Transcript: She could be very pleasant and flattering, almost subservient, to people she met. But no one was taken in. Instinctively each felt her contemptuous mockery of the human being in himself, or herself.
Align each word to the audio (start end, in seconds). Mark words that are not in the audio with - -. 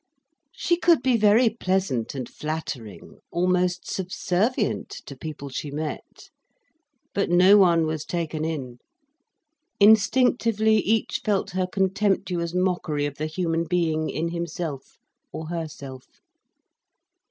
She 0.55 0.77
could 0.77 1.03
be 1.03 1.15
very 1.15 1.47
pleasant 1.47 2.15
and 2.15 2.27
flattering, 2.27 3.19
almost 3.29 3.85
subservient, 3.87 4.89
to 5.05 5.15
people 5.15 5.49
she 5.49 5.69
met. 5.69 6.31
But 7.13 7.29
no 7.29 7.57
one 7.57 7.85
was 7.85 8.03
taken 8.03 8.43
in. 8.43 8.79
Instinctively 9.79 10.77
each 10.77 11.21
felt 11.23 11.51
her 11.51 11.67
contemptuous 11.67 12.55
mockery 12.55 13.05
of 13.05 13.17
the 13.17 13.27
human 13.27 13.65
being 13.65 14.09
in 14.09 14.29
himself, 14.29 14.97
or 15.31 15.49
herself. 15.49 16.07